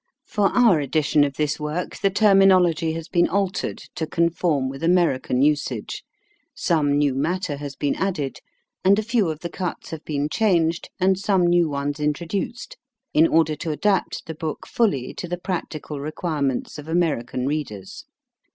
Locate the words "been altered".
3.07-3.77